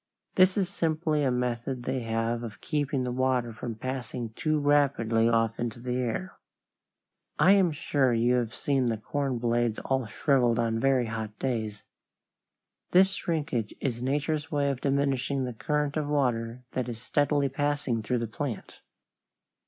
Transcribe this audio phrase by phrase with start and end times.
[0.33, 5.29] This is simply a method they have of keeping the water from passing too rapidly
[5.29, 6.37] off into the air.
[7.37, 11.83] I am sure you have seen the corn blades all shriveled on very hot days.
[12.89, 18.01] This shrinkage is nature's way of diminishing the current of water that is steadily passing
[18.01, 18.81] through the plant.